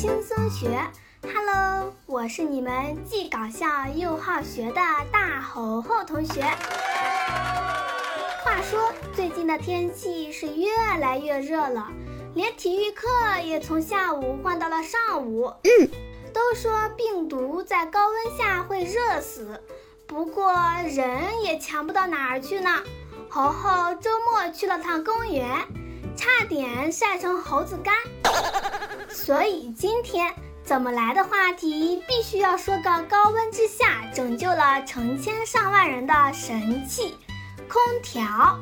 [0.00, 0.80] 轻松学
[1.24, 3.66] ，Hello，我是你们既搞笑
[3.96, 4.80] 又好学的
[5.10, 6.40] 大猴猴同学。
[8.44, 10.70] 话说，最近的天气是越
[11.00, 11.88] 来越热了，
[12.32, 13.08] 连体育课
[13.44, 15.52] 也从下午换到了上午。
[15.64, 15.90] 嗯，
[16.32, 19.60] 都说病毒在高温下会热死，
[20.06, 20.54] 不过
[20.84, 22.70] 人也强不到哪儿去呢。
[23.28, 25.44] 猴猴周末去了趟公园，
[26.16, 27.92] 差点晒成猴子干。
[29.10, 30.32] 所以今天
[30.64, 37.16] 怎么来的话题，必须要说个高温之下拯救了成千上万人的神器——
[37.68, 38.58] 空调。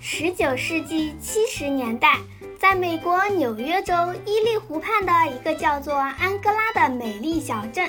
[0.00, 2.18] 十九世纪七十年代，
[2.60, 3.94] 在美国纽约州
[4.26, 7.88] 伊利湖畔的一个叫做安哥拉的美丽小镇，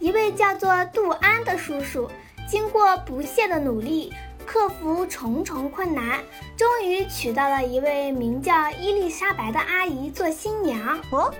[0.00, 2.10] 一位叫做杜安的叔叔，
[2.48, 4.12] 经过不懈的努力。
[4.46, 6.20] 克服重重困难，
[6.56, 11.00] 终于娶到了一位名叫伊丽莎白的阿姨做新娘。
[11.10, 11.32] 哦，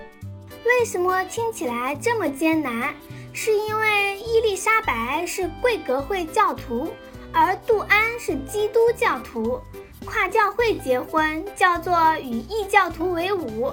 [0.65, 2.93] 为什么听起来这么艰难？
[3.33, 6.93] 是因为伊丽莎白是贵格会教徒，
[7.31, 9.59] 而杜安是基督教徒，
[10.05, 13.71] 跨教会结婚叫做与异教徒为伍，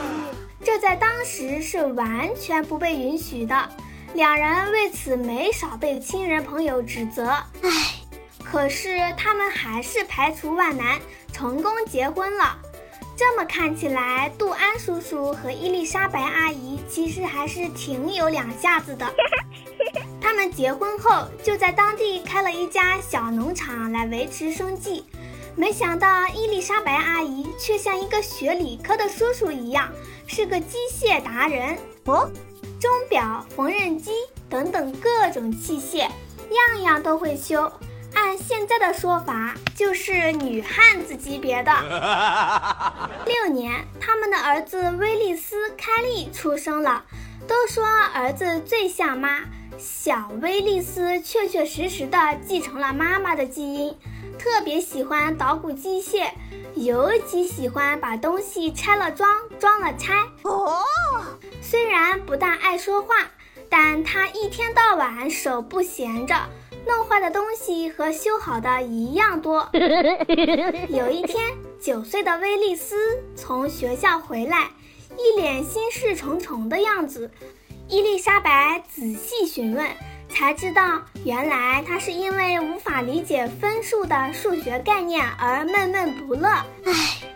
[0.62, 3.68] 这在当时是完全不被允许的。
[4.14, 7.26] 两人为此没少被亲人朋友指责。
[7.62, 8.01] 唉。
[8.52, 11.00] 可是他们还是排除万难，
[11.32, 12.58] 成功结婚了。
[13.16, 19.10] 这么看起来，杜安叔叔和伊丽莎白阿姨其实还是挺有两下子的。
[20.20, 25.06] 他们结婚后就在当地开了一家小农场来维持生计。
[25.56, 29.90] 没想到伊丽莎白阿姨却像一个学理科的叔叔一样，
[30.26, 32.30] 是个机械达人哦，
[32.78, 34.10] 钟表、缝纫机
[34.50, 37.72] 等等各种器械，样样都会修。
[38.14, 41.72] 按现在的说法，就是女汉子级别的。
[43.26, 47.04] 六年，他们的儿子威利斯·开利出生了。
[47.48, 49.40] 都说儿子最像妈，
[49.76, 53.98] 小威利斯确确实实的继承了妈妈的基因，
[54.38, 56.30] 特别喜欢捣鼓机械，
[56.76, 60.14] 尤其喜欢把东西拆了装，装了拆。
[60.42, 60.84] 哦，
[61.60, 63.16] 虽然不大爱说话，
[63.68, 66.36] 但他一天到晚手不闲着。
[66.86, 69.68] 弄坏的东西和修好的一样多。
[70.88, 72.96] 有一天，九岁的威利斯
[73.36, 74.70] 从学校回来，
[75.16, 77.30] 一脸心事重重的样子。
[77.88, 79.86] 伊丽莎白仔细询问，
[80.28, 86.48] 才知道原来他是因为无法理解分数的数学概念而闷闷不乐。
[86.84, 86.92] 唉，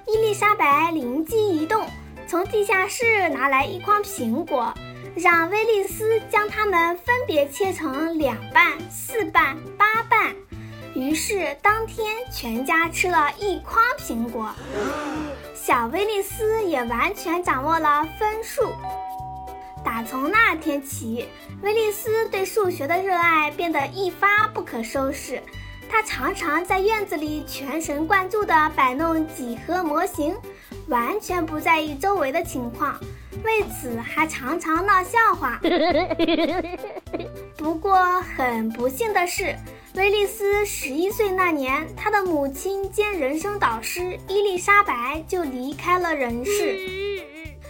[0.07, 1.87] 伊丽莎白灵机一动，
[2.27, 4.73] 从地下室拿来一筐苹果。
[5.17, 10.37] 让威利斯将它们分别切成两半、四半、八半。
[10.95, 14.55] 于是当天全家吃了一筐苹果。
[15.55, 18.71] 小威利斯也完全掌握了分数。
[19.83, 21.27] 打从那天起，
[21.63, 25.43] 威利斯对数学的热爱变得一发不可收拾。
[25.89, 30.37] 他常常在院子里全神贯注地摆弄几何模型，
[30.89, 32.99] 完全不在意周围的情况。
[33.45, 35.61] 为此还常常闹笑话。
[37.57, 39.55] 不过很不幸的是，
[39.95, 46.79] 威利斯十一岁那年，他的母亲兼人生导师伊丽莎白就离开了人世。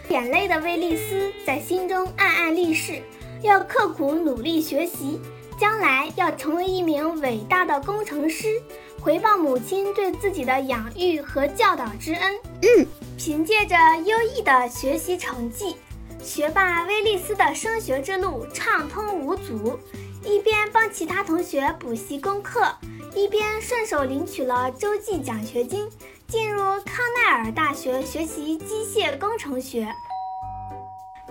[0.08, 3.02] 眼泪的威利斯在心中暗暗立誓，
[3.42, 5.20] 要刻苦努力学习，
[5.58, 8.62] 将来要成为一名伟大的工程师，
[9.06, 12.34] 回报母亲对自己的养育和教导之恩。
[12.62, 12.86] 嗯。
[13.16, 15.76] 凭借着优异的学习成绩，
[16.20, 19.78] 学霸威利斯的升学之路畅通无阻。
[20.24, 22.66] 一边帮其他同学补习功课，
[23.14, 25.88] 一边顺手领取了洲际奖学金，
[26.26, 29.86] 进入康奈尔大学学习机械工程学。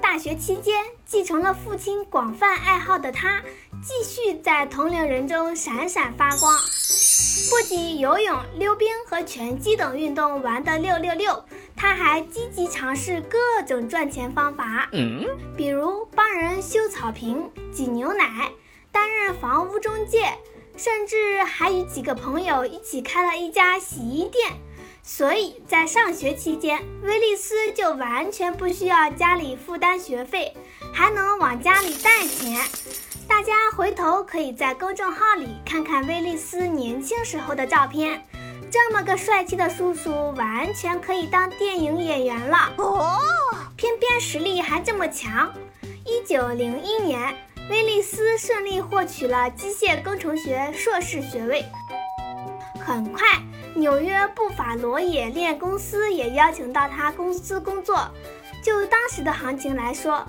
[0.02, 3.42] 大学期间，继承了父亲广泛爱好的他，
[3.84, 6.58] 继续在同龄人中闪闪发光。
[7.50, 11.44] 不仅游泳、溜冰和拳击等运动玩得六六六。
[11.76, 13.38] 他还积极尝试各
[13.68, 14.90] 种赚钱方法，
[15.56, 18.52] 比如帮人修草坪、挤牛奶、
[18.92, 20.34] 担任房屋中介，
[20.78, 24.52] 甚至还与几个朋友一起开了一家洗衣店。
[25.04, 30.56] 所以在上学期间，威利斯就完全不需要家里负担学费，
[30.92, 32.60] 还能往家里带钱。
[33.36, 38.26] 大家回头可以在公众号里看看威利斯年轻时候的照片。
[38.72, 43.20] 这么个帅气的叔叔，完全可以当电影演员了哦！
[43.76, 45.52] 偏偏实力还这么强。
[46.06, 47.36] 一九零一年，
[47.70, 51.66] 威利斯顺利获取了机械工程学硕士学位。
[52.86, 53.28] 很快，
[53.74, 58.10] 纽约布法罗冶炼公司也邀请到他公司工作。
[58.64, 60.26] 就当时的行情来说，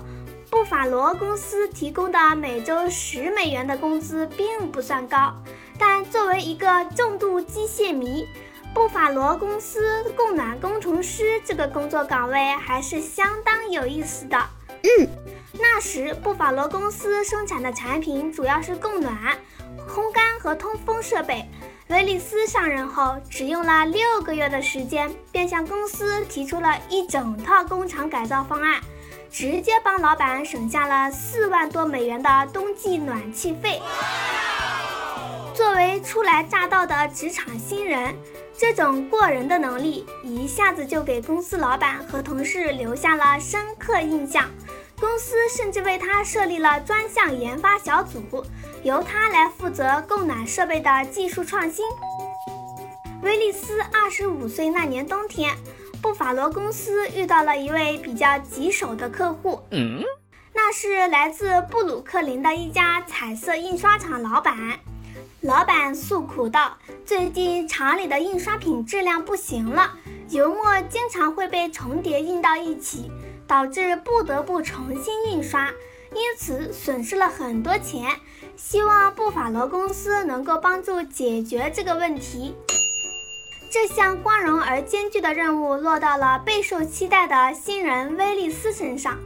[0.57, 5.31] 布法罗公司提供的每周十美元的工资并不算高，
[5.77, 8.27] 但作为一个重度机械迷，
[8.73, 14.35] 布法罗公司供暖工程师这个工作岗位还是相当有意思的。
[14.81, 15.07] 嗯，
[15.53, 19.37] 那时布法罗公司生产的产品主要是供暖、
[19.87, 21.45] 烘干和通风设备。
[21.89, 28.81] 威利斯上任后，只用了六个月的时间，便向公司提出了一整套工厂改造方案，
[29.39, 33.79] 直接帮老板省下了四万多美元的冬季暖气费。
[35.53, 38.15] 作为初来乍到的职场新人，
[38.57, 44.49] 这种过人的能力一下子就给公司老板和同事留下了深刻印象。
[44.99, 48.43] 公司甚至为他设立了专项研发小组。
[48.81, 51.85] 由他来负责供暖设备的技术创新。
[53.21, 55.55] 威利斯二十五岁那年冬天，
[56.01, 59.61] 布法罗公司遇到了一位比较棘手的客户，
[60.53, 64.55] 那是来自布鲁克林的一家彩色印刷厂老板。
[65.41, 69.93] 老板诉苦道：“最近厂里的印刷品质量不行了，
[70.29, 73.11] 油墨经常会被重叠印到一起，
[73.47, 75.71] 导致不得不重新印刷。”
[76.15, 78.09] 因此损失了很多钱，
[78.55, 82.55] 希望布法罗公司能够帮助解决这个问题。
[83.69, 89.17] 这项光荣而艰巨的任务落到了备受期待的新人威利斯身上。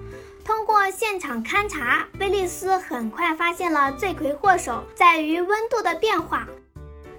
[0.43, 6.47] 通过现场勘查，威利斯很快发现了罪魁祸首在于温度的变化。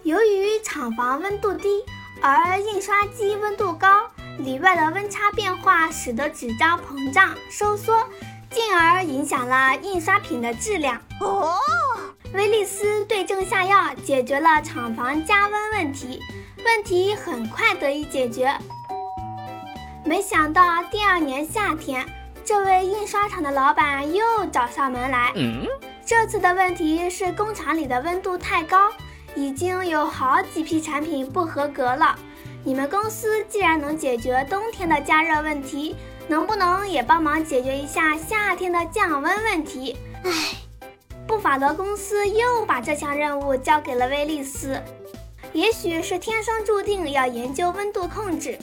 [0.02, 1.84] 由于厂房温度低，
[2.20, 4.08] 而印刷机温度高，
[4.38, 8.06] 里外的温差变化使得纸张膨胀收缩。
[8.50, 11.00] 进而影响了印刷品的质量。
[11.20, 11.54] 哦，
[12.34, 16.20] 威利斯对症下药，解决了厂房加温问题，
[16.64, 18.52] 问题很快得以解决。
[20.04, 22.04] 没想到第二年夏天，
[22.44, 25.32] 这位印刷厂的老板又找上门来。
[25.36, 25.66] 嗯，
[26.04, 28.90] 这次的问题是工厂里的温度太高，
[29.34, 32.18] 已经有好几批产品不合格了。
[32.64, 35.96] 你们公司既然能解决冬天的加热问题，
[36.28, 39.96] 能不能也帮忙解决一下夏天的降温问题？
[40.24, 40.30] 唉，
[41.26, 44.80] 布法罗公司又把这项任务交给了威利斯。
[45.52, 48.58] 也许是天生注定要研究温度控制。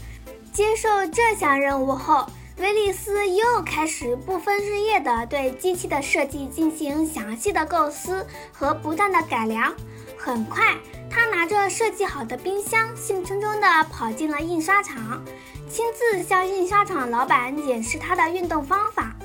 [0.52, 2.26] 接受这项任务后，
[2.58, 9.74] 威利斯又开始不分日夜地对机器的设计进行详细的构思和不断的改良。
[10.18, 10.76] 很快，
[11.10, 15.24] 他拿着设计好的冰箱，兴冲冲地跑进了印刷厂。
[15.70, 19.16] 亲自向印刷厂老板演示他的运动方法，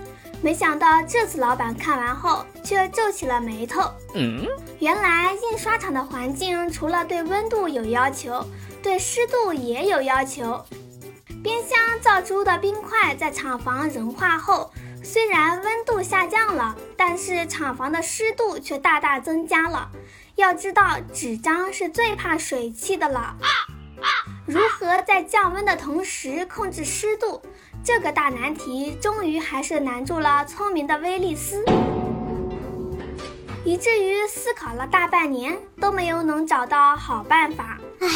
[0.45, 3.81] 没想到这次老板看完后却皱起了眉头。
[4.15, 4.47] 嗯，
[4.79, 8.45] 原来印刷厂的环境除了对温度有要求，
[8.83, 10.63] 对湿度也有要求。
[11.43, 14.71] 冰箱造出的冰块在厂房融化后，
[15.03, 19.91] 虽然温度下降了，但是厂房的湿度却大大增加了。
[20.35, 23.35] 要知道，纸张是最怕水汽的了。
[24.45, 27.41] 如何在降温的同时控制湿度？
[27.85, 31.63] 这个大难题终于还是难住了聪明的威利斯，
[33.63, 37.79] 以至于思考了大半年都没有能找到好办法。
[38.01, 38.09] 唉，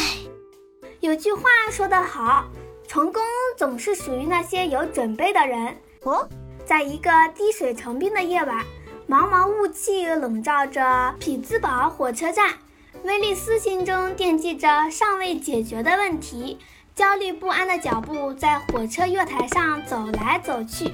[1.01, 2.47] 有句话说得好，
[2.87, 3.21] 成功
[3.55, 5.77] 总是属于那些有准备的人。
[6.01, 6.27] 哦，
[6.65, 8.65] 在一个滴水成冰的夜晚，
[9.07, 12.55] 茫茫雾气笼罩着匹兹堡火车站。
[13.03, 16.57] 威利斯心中惦记着尚未解决的问题，
[16.99, 20.91] 焦虑不安的脚步在火车月台上走来走去。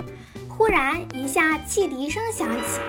[0.47, 2.79] 忽然，一下汽笛声响起，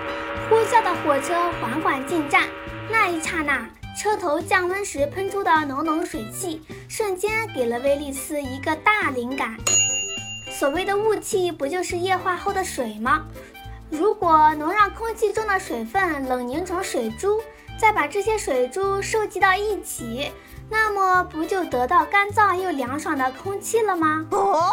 [0.47, 2.43] 呼啸的火车缓缓进站。
[2.91, 3.67] 那一刹那，
[3.99, 9.57] 车头降温时喷出的浓浓水汽，瞬间给了威利斯一个大灵感。
[10.51, 13.25] 所谓的雾气，不就是液化后的水吗？
[13.89, 17.41] 如果能让空气中的水分冷凝成水珠。
[17.79, 20.31] 再把这些水珠收集到一起，
[20.69, 24.25] 那么不就得到干燥又凉爽的空气了吗？
[24.31, 24.71] 哦，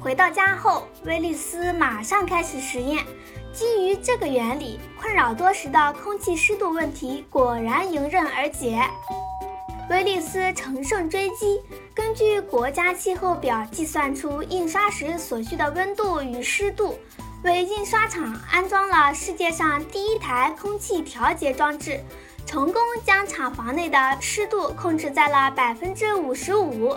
[0.00, 3.04] 回到家后，威利斯马上开始实验。
[3.52, 8.82] 基于这个原理，困扰多时的空气湿度问题果然迎刃而解。
[9.90, 11.62] 威利斯乘胜追击，
[11.94, 16.98] 根据国家气候表计算出印刷时所需的温度与湿度，
[17.42, 22.00] 为印刷厂安装了世界上第一台空气调节装置。
[22.48, 26.96] 成功将厂房内的湿度控制在了百分之五十五。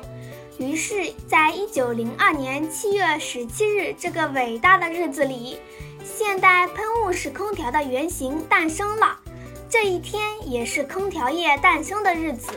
[0.57, 5.59] 于是，在一九零二年七月十七日这个伟大的日子里，
[6.05, 9.19] 现代喷雾式空调的原型诞生了。
[9.69, 12.53] 这一天也是空调业诞生的日子。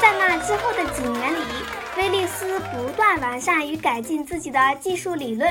[0.00, 1.40] 在那之后的几年里，
[1.96, 5.50] 威利斯不断完善与改进自己的技术理论，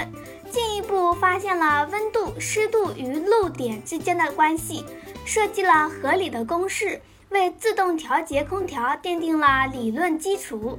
[0.50, 4.86] 进一步发现了温度、湿度与漏点之间的关系，
[5.26, 10.78] 设计了合理的公式，为自动调节空调奠定了理论基础。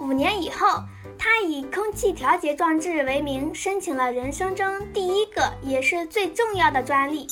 [0.00, 0.82] 五年以后，
[1.18, 7.26] 他以空气调节装置为名，申请了人生中第一个也是最重要的专利。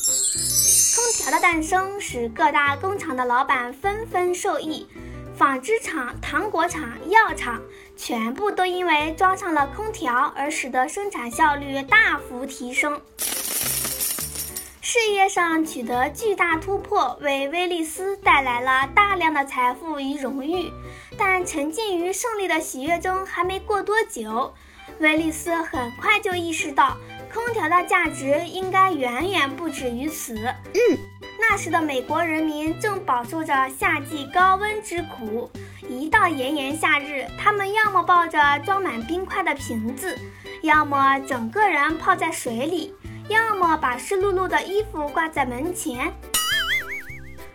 [0.95, 4.87] 空调的诞生使各大工厂的老板纷纷受益，
[5.37, 7.61] 纺织厂、糖果厂、药厂
[7.97, 13.01] 全部都因为装上了空调而使得生产效率大幅提升。
[14.95, 20.71] 事业上取得巨大突破，为威利斯带来了大量的财富与荣誉。
[21.19, 24.55] 但沉浸于胜利的喜悦中还没过多久，
[25.01, 26.97] 威利斯很快就意识到，
[27.33, 30.37] 空调的价值应该远远不止于此。
[30.37, 30.99] 嗯，
[31.41, 35.51] 那时的美国人民正饱受着夏季高温之苦，
[35.89, 40.17] 一到炎炎夏日，他们要么抱着装满冰块的瓶子，
[40.63, 42.95] 要么整个人泡在水里。
[43.29, 46.13] 要么把湿漉漉的衣服挂在门前。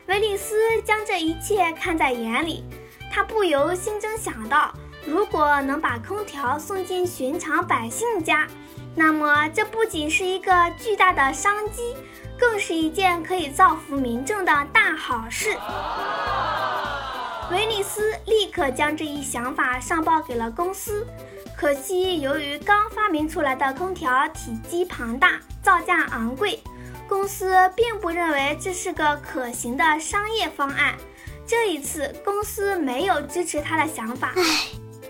[0.07, 2.63] 维利斯将这一切看在眼里，
[3.11, 4.73] 他不由心中想到：
[5.05, 8.47] 如果能把空调送进寻常百姓家，
[8.95, 11.95] 那么这不仅是一个巨大的商机，
[12.39, 15.55] 更是一件可以造福民众的大好事。
[17.51, 21.05] 维利斯立刻将这一想法上报给了公司。
[21.55, 26.59] 可惜，由于刚发明出来的空调体积庞大，造价昂贵，
[27.07, 30.97] 公司并不认为这是个可行的商业方案。
[31.45, 34.33] 这一次，公司没有支持他的想法。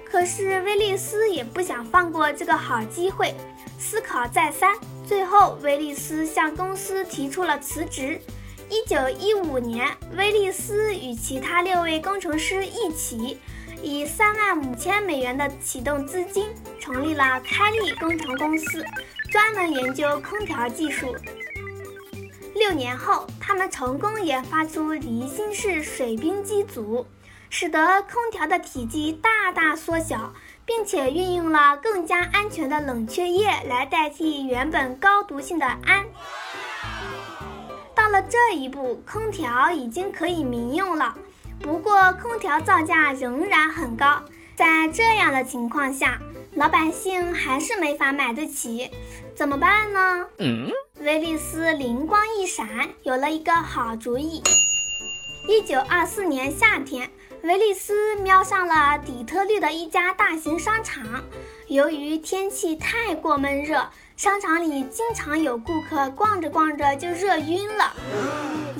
[0.03, 3.33] 可是威利斯也不想放过这个好机会，
[3.79, 4.75] 思考再三，
[5.07, 8.19] 最后威利斯向公司提出了辞职。
[8.69, 9.87] 一九一五年，
[10.17, 13.39] 威利斯与其他六位工程师一起。
[13.81, 16.47] 以三万五千美元的启动资金，
[16.91, 18.83] 成立了开利工程公司，
[19.29, 21.15] 专门研究空调技术。
[22.55, 27.05] 六年后，他们成功研发出离心式水冰机组，
[27.51, 30.33] 使得空调的体积大大缩小，
[30.65, 36.03] 并且运用了更加安全的冷却液来代替原本高毒性的氨。
[37.93, 41.15] 到了这一步，空调已经可以民用了。
[41.59, 44.23] 不过，空调造价仍然很高，
[44.55, 46.19] 在这样的情况下，
[46.59, 48.91] 老百姓还是没法买得起，
[49.33, 50.27] 怎么办呢？
[50.39, 52.67] 嗯，威利斯灵光一闪，
[53.03, 54.43] 有了一个好主意。
[55.47, 57.09] 一九二四年夏天，
[57.43, 61.23] 威利斯瞄上了底特律的一家大型商场，
[61.69, 63.87] 由于天气太过闷热，
[64.17, 67.93] 商场里经常有顾客逛着逛着就热晕了，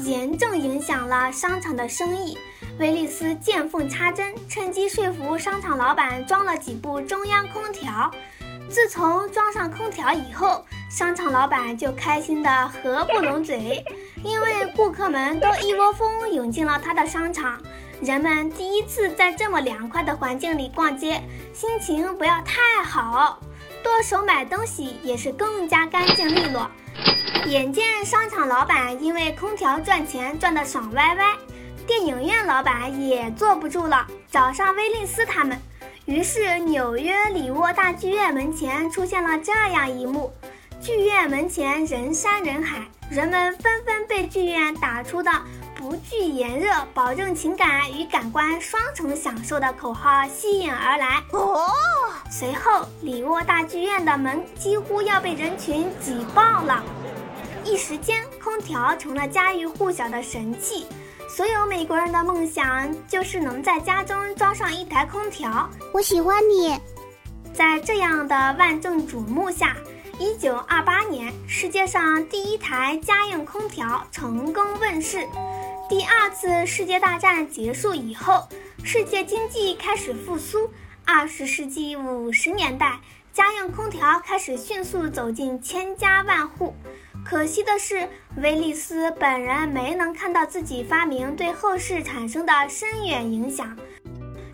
[0.04, 2.38] 严重影响了商场的生意。
[2.80, 8.10] 威利斯见缝插针，趁机说服商场老板装了几部中央空调。
[8.70, 13.84] 自从装上空调以后，商场老板就开心的合不拢嘴，
[14.24, 17.62] 因为顾客们都一窝蜂涌进了他的商场。
[18.02, 21.22] 人们第一次在这么凉快的环境里逛街，
[21.52, 23.42] 心情不要太好，
[23.84, 26.72] 剁手买东西也是更加干净利落。
[27.46, 31.26] 眼见商场老板因为空调赚钱赚得爽歪歪。
[31.90, 35.60] 电影院老板也坐不住了，找上威利斯他们。
[36.06, 40.32] 于是纽约里沃大剧院门前出现了这样一幕：
[40.80, 42.78] 剧院门前人山人海，
[43.10, 45.32] 人们纷纷被剧院打出的
[45.76, 51.24] “不惧炎热，保证情感与感官双重享受”的口号吸引而来。
[51.32, 51.72] 哦，
[52.30, 56.84] 随后里沃大剧院的门几乎要被人群挤爆了，
[57.66, 60.86] 一时间空调成了家喻户晓的神器。
[61.30, 65.70] 所有美国人的梦想就是能在家中装上一台空调。
[65.94, 66.78] 我喜欢你。
[67.54, 69.78] 在这样的万众瞩目下，
[70.18, 75.26] 一九二八年，世界上第一台家用空调成功问世。
[75.88, 78.48] 第二次世界大战结束以后，
[78.84, 80.70] 世界经济开始复苏。
[81.06, 83.00] 二十世纪五十年代，
[83.32, 86.76] 家用空调开始迅速走进千家万户。
[87.30, 93.78] 可惜的是，威利斯本人没能看到自己发明对后世产生的深远影响。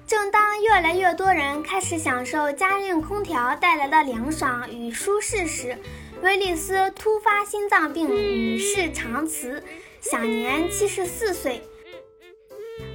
[0.06, 5.78] 正当越来越多人开始享受家用空调带来的凉爽与舒适时，
[6.22, 9.64] 威利斯突发心脏病，与世长辞，
[10.02, 11.64] 享年七十四岁。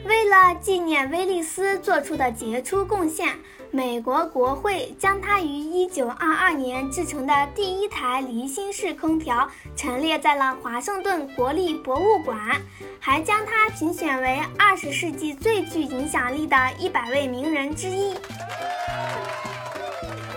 [0.04, 3.34] 为了纪念威利斯做出的杰出贡献，
[3.72, 5.46] 美国国会将他于
[5.86, 12.60] 1922年制成的第一台离心式空调陈列在了华盛顿国立博物馆，
[12.98, 18.12] 还将他评选为20世纪最具影响力的一百位名人之一。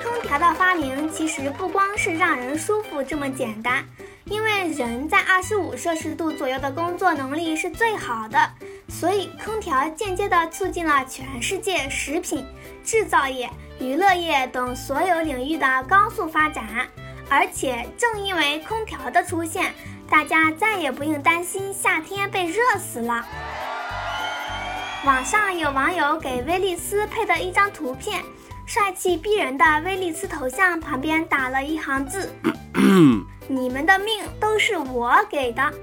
[0.03, 3.83] 空调的发明其实不光是让人舒服这么简单，
[4.25, 8.51] 因为人在25摄氏度左右的工作能力是最好的。
[8.93, 12.45] 所以，空调间接地促进了全世界食品
[12.85, 16.63] 制造业、娱乐业等所有领域的高速发展。
[17.27, 19.73] 而且，正因为空调的出现，
[20.07, 23.25] 大家再也不用担心夏天被热死了。
[25.03, 28.23] 网上有网友给威利斯配的一张图片，
[28.65, 32.31] 帅气逼人的威利斯头像旁边打了一行字
[33.49, 35.73] ：“你们的命都是我给的。”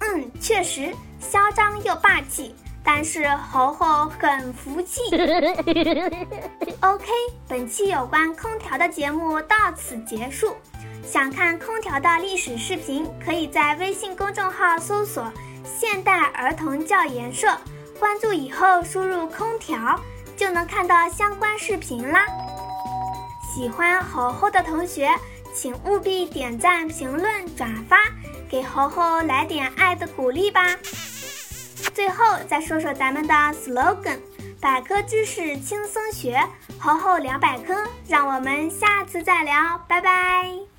[0.00, 0.94] 嗯，确实。
[1.20, 5.00] 嚣张又霸气，但是猴猴很服气。
[6.80, 7.06] OK，
[7.48, 10.56] 本期有关空调的节目到此结束。
[11.02, 15.32] 想看空调的历史视频，可以在微信公众号搜索
[15.64, 17.48] “现代儿童教研社”，
[17.98, 19.98] 关注以后输入“空调”
[20.36, 22.26] 就能看到相关视频啦。
[23.54, 25.10] 喜欢猴猴的同学，
[25.54, 27.96] 请务必点赞、评论、转发，
[28.48, 30.76] 给猴猴来点爱的鼓励吧。
[32.00, 34.16] 最后再说说咱们的 slogan：
[34.58, 36.42] 百科知识轻松学，
[36.78, 37.74] 好好聊百科。
[38.08, 40.69] 让我们下次再聊，拜拜。